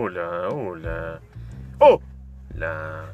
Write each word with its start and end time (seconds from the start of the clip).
Hola, 0.00 0.48
hola. 0.50 1.20
¡Oh! 1.80 2.00
La. 2.54 3.12